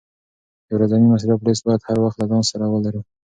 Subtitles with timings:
[0.67, 3.01] د ورځني مصرف لیست باید هر وخت له ځان سره ولرې.